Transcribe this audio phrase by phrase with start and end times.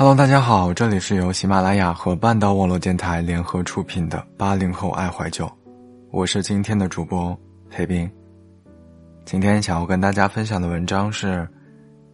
[0.00, 5.46] Hello，大家好，这里是由喜马拉雅和半岛网络电台联合出品的八零后爱怀旧，
[6.10, 7.38] 我是今天的主播
[7.68, 8.10] 裴斌。
[9.26, 11.46] 今天想要跟大家分享的文章是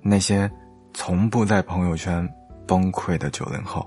[0.00, 0.50] 那些
[0.94, 2.26] 从不在朋友圈
[2.66, 3.86] 崩溃的九零后。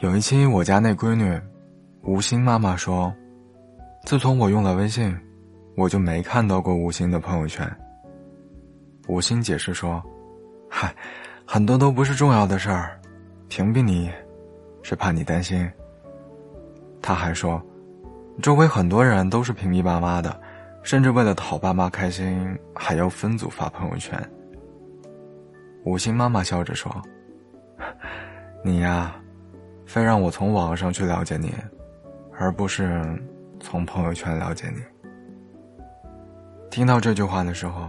[0.00, 1.40] 有一期我家那闺女
[2.02, 3.14] 吴昕妈妈说，
[4.04, 5.16] 自从我用了微信，
[5.76, 7.64] 我就没看到过吴昕的朋友圈。
[9.06, 10.02] 吴昕解释说
[10.68, 10.92] ：“嗨，
[11.50, 13.00] 很多都不是重要的事儿，
[13.48, 14.10] 屏蔽你，
[14.82, 15.66] 是怕你担心。”
[17.00, 17.58] 他还说，
[18.42, 20.38] 周围很多人都是屏蔽爸妈的，
[20.82, 24.22] 甚至为了讨爸妈开心，还要分组发朋友圈。
[25.86, 26.94] 五星妈妈笑着说
[28.62, 29.16] ：“你呀，
[29.86, 31.54] 非让我从网上去了解你，
[32.38, 33.02] 而不是
[33.58, 34.82] 从朋友圈了解你。”
[36.70, 37.88] 听到这句话的时候。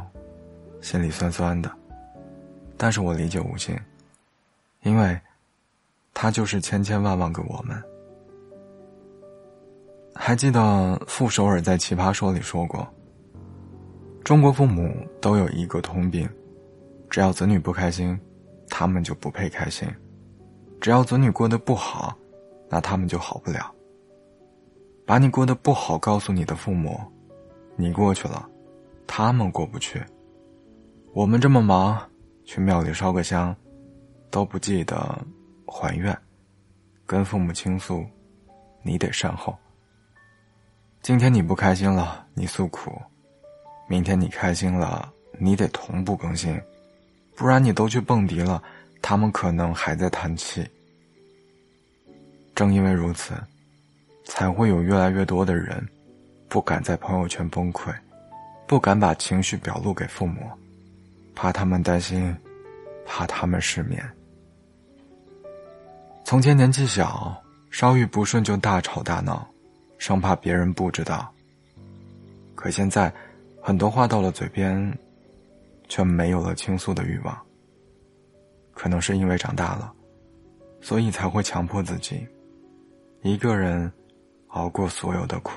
[0.82, 1.70] 心里酸酸的，
[2.82, 3.78] 但是我理解吴昕，
[4.84, 5.20] 因为，
[6.14, 7.84] 他就是千千万万个我们。
[10.16, 12.88] 还记得傅首尔在《奇葩说》里说过，
[14.24, 16.28] 中国父母都有一个通病，
[17.10, 18.18] 只要子女不开心，
[18.70, 19.90] 他们就不配开心；
[20.80, 22.18] 只要子女过得不好，
[22.70, 23.70] 那他们就好不了。
[25.06, 26.98] 把你过得不好告诉你的父母，
[27.76, 28.48] 你过去了，
[29.06, 30.02] 他们过不去。
[31.14, 32.00] 我们这么忙，
[32.50, 33.56] 去庙里烧个香，
[34.32, 35.24] 都不记得
[35.68, 36.18] 还愿，
[37.06, 38.04] 跟父母倾诉，
[38.82, 39.56] 你得善后。
[41.04, 42.90] 今天你不开心了，你诉苦；
[43.88, 46.60] 明天你开心了，你得同步更新，
[47.36, 48.64] 不然你都去蹦迪了，
[49.00, 50.68] 他们可能还在叹气。
[52.56, 53.36] 正因为如此，
[54.26, 55.88] 才会有越来越多的人，
[56.48, 57.94] 不敢在朋友圈崩溃，
[58.66, 60.50] 不敢把情绪表露给父母。
[61.42, 62.36] 怕他们担心，
[63.06, 64.04] 怕他们失眠。
[66.26, 67.42] 从前年纪小，
[67.72, 69.48] 稍遇不顺就大吵大闹，
[69.98, 71.34] 生怕别人不知道。
[72.56, 73.10] 可现在，
[73.62, 74.94] 很多话到了嘴边，
[75.88, 77.34] 却没有了倾诉的欲望。
[78.74, 79.94] 可能是因为长大了，
[80.82, 82.28] 所以才会强迫自己，
[83.22, 83.90] 一个人
[84.48, 85.54] 熬过所有的苦。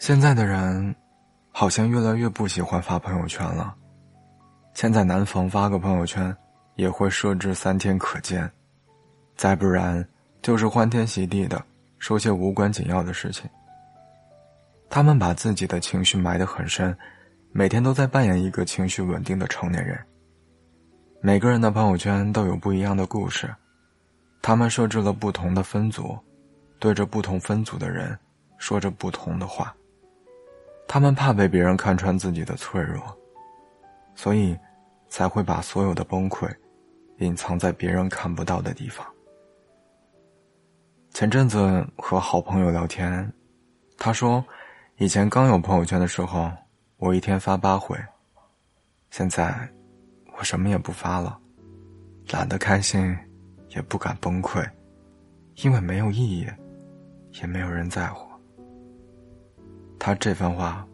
[0.00, 0.92] 现在的人。
[1.52, 3.74] 好像越来越不喜欢发朋友圈了，
[4.74, 6.34] 现在南方发个朋友圈，
[6.76, 8.50] 也会设置三天可见，
[9.36, 10.04] 再不然
[10.40, 11.62] 就是欢天喜地的
[11.98, 13.48] 说些无关紧要的事情。
[14.88, 16.96] 他们把自己的情绪埋得很深，
[17.52, 19.98] 每天都在扮演一个情绪稳定的成年人。
[21.20, 23.54] 每个人的朋友圈都有不一样的故事，
[24.40, 26.18] 他们设置了不同的分组，
[26.78, 28.18] 对着不同分组的人
[28.58, 29.72] 说着不同的话。
[30.92, 33.02] 他们怕被别人看穿自己的脆弱，
[34.14, 34.54] 所以
[35.08, 36.46] 才会把所有的崩溃
[37.16, 39.06] 隐藏在别人看不到的地方。
[41.08, 43.26] 前阵子和好朋友聊天，
[43.96, 44.44] 他说，
[44.98, 46.52] 以前刚有朋友圈的时候，
[46.98, 47.96] 我一天发八回，
[49.08, 49.66] 现在
[50.36, 51.40] 我什么也不发了，
[52.28, 53.16] 懒得开心，
[53.70, 54.62] 也不敢崩溃，
[55.64, 56.46] 因为没有意义，
[57.40, 58.30] 也没有人在乎。
[60.04, 60.84] 他这番话，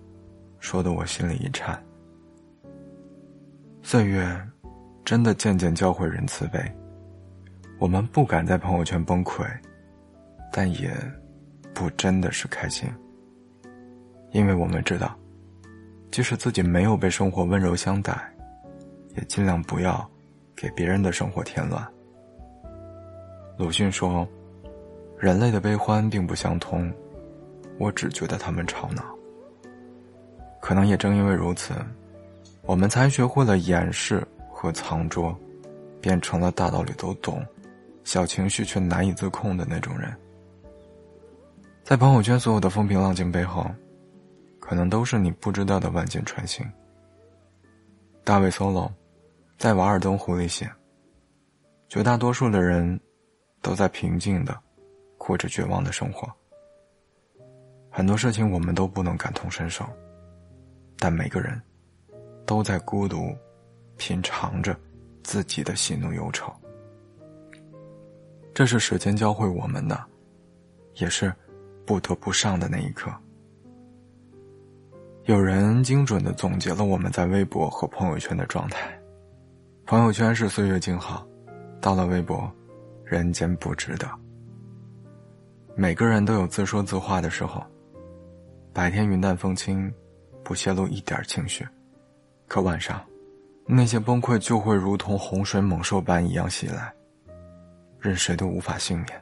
[0.61, 1.83] 说的我心里一颤。
[3.83, 4.39] 岁月，
[5.03, 6.61] 真的渐渐教会人慈悲。
[7.79, 9.47] 我们不敢在朋友圈崩溃，
[10.53, 10.95] 但也，
[11.73, 12.87] 不真的是开心。
[14.33, 15.17] 因为我们知道，
[16.11, 18.15] 即使自己没有被生活温柔相待，
[19.17, 20.07] 也尽量不要，
[20.55, 21.83] 给别人的生活添乱。
[23.57, 24.29] 鲁迅说
[25.19, 26.93] ：“人类的悲欢并不相通。”
[27.79, 29.03] 我只觉得他们吵闹。
[30.61, 31.75] 可能也正因为如此，
[32.63, 35.35] 我们才学会了掩饰和藏拙，
[36.01, 37.45] 变成了大道理都懂，
[38.05, 40.15] 小情绪却难以自控的那种人。
[41.85, 43.65] 在朋友圈所有的风平浪静背后，
[44.61, 46.67] 可能都是你不知道的万箭穿心。
[48.25, 48.91] 大卫 solo
[49.57, 50.71] 在《瓦尔登湖》里写
[51.89, 53.01] ：“绝大多数的人，
[53.63, 54.55] 都在平静的
[55.17, 56.31] 过着绝望的生活。”
[57.99, 59.85] 很多事情我们都不能感同身受，
[61.01, 61.61] 但每个人，
[62.47, 63.37] 都在孤独，
[63.97, 64.79] 品尝着
[65.25, 66.49] 自己的喜怒忧愁。
[68.55, 70.01] 这是时间教会我们的，
[70.95, 71.35] 也是
[71.85, 73.13] 不得不上的那一刻。
[75.25, 78.97] 有人精准的总结了我们在微博和朋友圈的状态：
[79.87, 81.27] 朋友圈是岁月静好，
[81.81, 82.49] 到了微博，
[83.05, 84.09] 人间不值得。
[85.75, 87.61] 每个人都有自说自话的时候。
[88.79, 89.93] 白天云淡风轻，
[90.45, 91.67] 不泄露一点情绪，
[92.47, 93.05] 可晚上，
[93.67, 96.95] 那些崩溃就会如同洪水猛兽般一样袭来，
[97.99, 99.21] 任谁都无法幸免。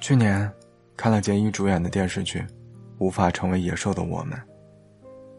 [0.00, 0.52] 去年，
[0.96, 2.40] 看了杰伊主演的电视剧
[2.98, 4.36] 《无法成为野兽的我们》，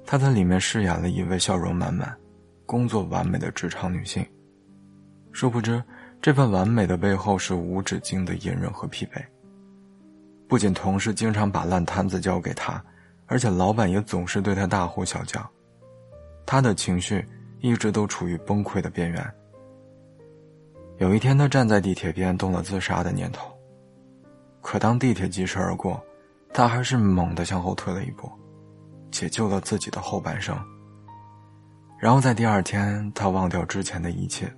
[0.06, 2.15] 她在里面饰演了一位笑容满满、
[2.65, 4.25] 工作完美的职场女性。
[5.33, 5.83] 殊不知，
[6.22, 9.22] 这份完美的背后是无止境的隐忍和疲惫。
[10.48, 12.81] 不仅同事经常把烂摊子交给她，
[13.29, 15.49] 而且老板也总是对他大呼小叫，
[16.45, 17.25] 他的情绪。
[17.61, 19.33] 一直都处于崩溃的边缘。
[20.97, 23.51] 有一天，他站在地铁边，动了自杀的念头。
[24.61, 26.01] 可当地铁疾驰而过，
[26.53, 28.31] 他还是猛地向后退了一步，
[29.11, 30.57] 解救了自己的后半生。
[31.99, 34.49] 然后在第二天，他忘掉之前的一切，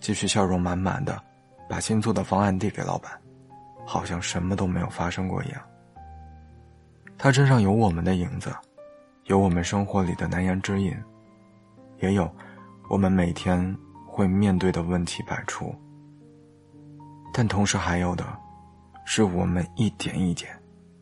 [0.00, 1.16] 继续笑容满满的，
[1.68, 3.12] 把新做的方案递给老板，
[3.86, 5.62] 好像什么都没有发生过一样。
[7.16, 8.54] 他身上有我们的影子，
[9.24, 10.94] 有我们生活里的难言之隐。
[12.00, 12.30] 也有，
[12.90, 13.76] 我们每天
[14.06, 15.74] 会面对的问题百出，
[17.32, 18.26] 但同时还有的，
[19.06, 20.54] 是我们一点一点，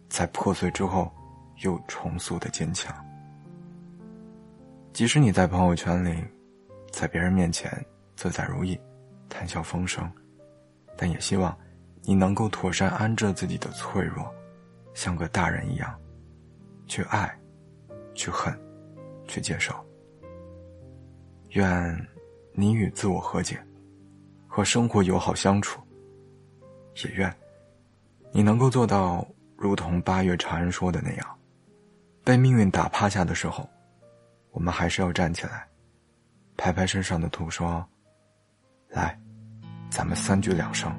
[0.09, 1.11] 在破碎之后
[1.62, 2.94] 又重塑的坚强。
[4.93, 6.23] 即使你在朋友圈里，
[6.93, 7.73] 在别人面前
[8.14, 8.79] 自在如意，
[9.29, 10.09] 谈笑风生，
[10.97, 11.56] 但也希望
[12.03, 14.32] 你能够妥善安置自己的脆弱，
[14.94, 15.99] 像个大人一样，
[16.87, 17.35] 去爱，
[18.15, 18.53] 去恨，
[19.27, 19.75] 去接受。
[21.50, 22.09] 愿
[22.53, 23.59] 你与自我和解，
[24.47, 25.81] 和生活友好相处。
[27.05, 27.35] 也愿
[28.31, 31.38] 你能够做到，如同八月长安说的那样，
[32.23, 33.69] 被命运打趴下的时候，
[34.50, 35.67] 我们还是要站起来，
[36.56, 37.87] 拍拍身上的土，说
[38.91, 39.19] ：“来，
[39.91, 40.93] 咱们三局两胜。”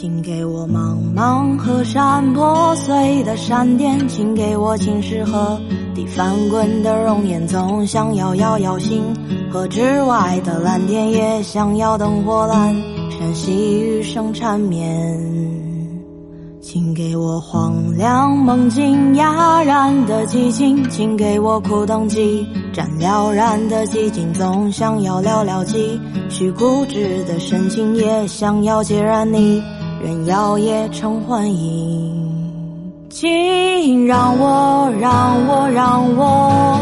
[0.00, 5.60] 请给我茫茫河山破碎的闪电，请给我青石河
[5.94, 7.46] 底翻滚的容颜。
[7.46, 9.02] 总想要遥遥星
[9.52, 12.74] 河之外的蓝天，也想要灯火阑
[13.10, 14.80] 珊，细雨声缠绵。
[16.62, 24.32] 请给我荒凉梦境哑然的寂静，请给我苦等几盏了然的寂静。
[24.32, 26.00] 总想要寥寥几
[26.30, 29.62] 许固执的深情，也想要孑然你。
[30.02, 36.80] 人摇曳成幻影，请让我让我让我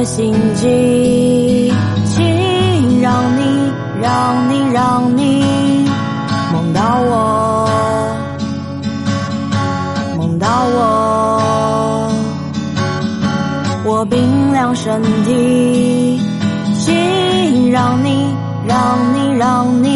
[0.00, 1.70] 穿越星际，
[2.06, 3.70] 请让你，
[4.00, 5.44] 让你，让你
[6.52, 7.68] 梦到我，
[10.16, 12.10] 梦到我。
[13.84, 16.18] 我冰凉身体，
[16.78, 18.34] 请让你，
[18.66, 19.89] 让你，让你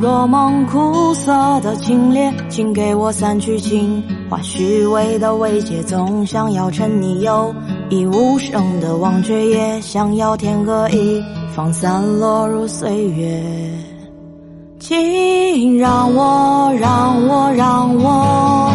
[0.00, 7.54] 若梦，苦涩的清冽，请给我散去情话，虚伪的慰藉，总想要沉溺有
[7.90, 11.22] 意无声的忘却，也想要天各一。
[11.54, 13.42] 方散落入岁月，
[14.78, 18.72] 请让我让我让我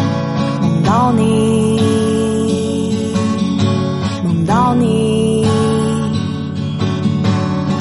[0.62, 1.80] 梦到你，
[4.22, 5.44] 梦到你，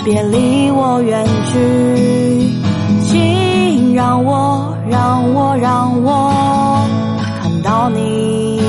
[0.04, 2.50] 别离我远去，
[3.96, 6.86] 让我让我让我
[7.42, 8.60] 看到你，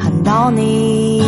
[0.00, 1.22] 看到你。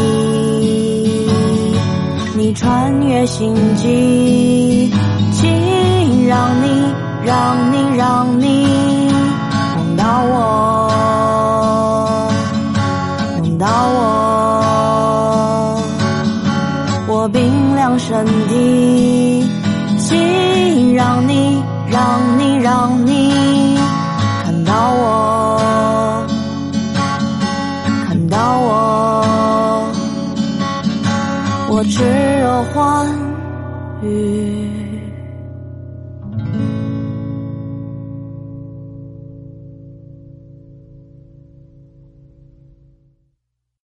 [2.35, 4.91] 你穿越星际，
[5.33, 6.67] 请让你，
[7.27, 8.50] 让你，让你